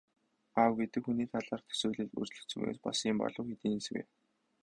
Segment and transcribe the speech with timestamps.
[0.61, 4.01] Аав гэдэг хүний талаарх төсөөлөл өөрчлөгдсөн үеэс болсон юм болов уу, хэдийнээс вэ?